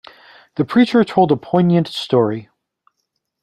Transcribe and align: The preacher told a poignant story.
The 0.55 0.65
preacher 0.65 1.03
told 1.03 1.31
a 1.31 1.37
poignant 1.37 1.87
story. 1.87 2.49